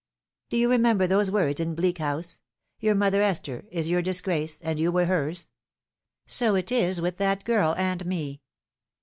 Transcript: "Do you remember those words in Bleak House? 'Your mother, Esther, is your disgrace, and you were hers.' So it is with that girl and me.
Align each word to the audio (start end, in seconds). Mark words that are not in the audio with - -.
"Do 0.49 0.57
you 0.57 0.71
remember 0.71 1.05
those 1.05 1.29
words 1.29 1.59
in 1.59 1.75
Bleak 1.75 1.99
House? 1.99 2.39
'Your 2.79 2.95
mother, 2.95 3.21
Esther, 3.21 3.65
is 3.69 3.87
your 3.87 4.01
disgrace, 4.01 4.59
and 4.63 4.79
you 4.79 4.91
were 4.91 5.05
hers.' 5.05 5.49
So 6.25 6.55
it 6.55 6.71
is 6.71 6.99
with 6.99 7.17
that 7.17 7.45
girl 7.45 7.75
and 7.77 8.03
me. 8.03 8.41